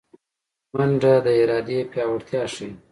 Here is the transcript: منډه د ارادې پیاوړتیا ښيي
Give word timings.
منډه 0.73 1.13
د 1.25 1.27
ارادې 1.41 1.79
پیاوړتیا 1.91 2.41
ښيي 2.53 2.69